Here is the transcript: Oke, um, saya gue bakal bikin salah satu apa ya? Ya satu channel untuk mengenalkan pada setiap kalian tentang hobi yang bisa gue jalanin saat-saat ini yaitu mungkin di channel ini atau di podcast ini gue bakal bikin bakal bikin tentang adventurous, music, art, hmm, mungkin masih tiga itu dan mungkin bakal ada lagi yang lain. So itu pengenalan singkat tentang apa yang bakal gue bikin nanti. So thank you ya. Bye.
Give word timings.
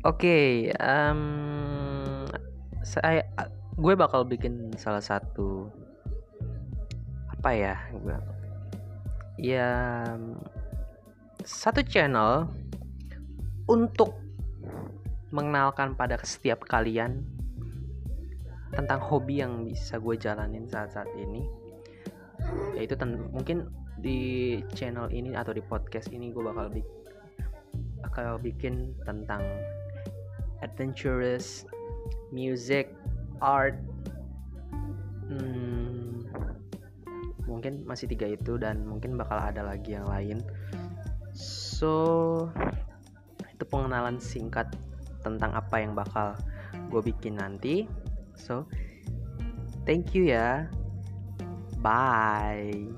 Oke, 0.00 0.72
um, 0.80 2.24
saya 2.80 3.20
gue 3.76 3.92
bakal 3.92 4.24
bikin 4.24 4.72
salah 4.80 5.04
satu 5.04 5.68
apa 7.28 7.50
ya? 7.52 7.76
Ya 9.36 9.68
satu 11.44 11.84
channel 11.84 12.48
untuk 13.68 14.16
mengenalkan 15.36 15.92
pada 15.92 16.16
setiap 16.24 16.64
kalian 16.64 17.20
tentang 18.72 19.04
hobi 19.04 19.44
yang 19.44 19.68
bisa 19.68 20.00
gue 20.00 20.16
jalanin 20.16 20.64
saat-saat 20.64 21.12
ini 21.20 21.44
yaitu 22.72 22.96
mungkin 23.36 23.68
di 24.00 24.56
channel 24.72 25.12
ini 25.12 25.36
atau 25.36 25.52
di 25.52 25.60
podcast 25.60 26.08
ini 26.08 26.32
gue 26.32 26.40
bakal 26.40 26.72
bikin 26.72 27.00
bakal 28.00 28.40
bikin 28.40 28.96
tentang 29.04 29.44
adventurous, 30.60 31.64
music, 32.30 32.92
art, 33.40 33.76
hmm, 35.28 36.26
mungkin 37.48 37.84
masih 37.84 38.06
tiga 38.10 38.30
itu 38.30 38.56
dan 38.60 38.84
mungkin 38.86 39.18
bakal 39.18 39.40
ada 39.40 39.64
lagi 39.64 39.96
yang 39.96 40.06
lain. 40.06 40.38
So 41.34 42.48
itu 43.50 43.64
pengenalan 43.66 44.20
singkat 44.20 44.72
tentang 45.20 45.52
apa 45.52 45.80
yang 45.80 45.92
bakal 45.92 46.36
gue 46.88 47.02
bikin 47.02 47.38
nanti. 47.38 47.84
So 48.36 48.64
thank 49.84 50.16
you 50.16 50.30
ya. 50.30 50.70
Bye. 51.80 52.92